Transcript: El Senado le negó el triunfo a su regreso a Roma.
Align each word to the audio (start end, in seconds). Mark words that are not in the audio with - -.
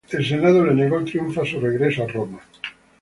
El 0.09 0.25
Senado 0.25 0.65
le 0.65 0.73
negó 0.73 0.97
el 0.97 1.05
triunfo 1.05 1.43
a 1.43 1.45
su 1.45 1.59
regreso 1.59 2.05
a 2.05 2.07
Roma. 2.07 2.39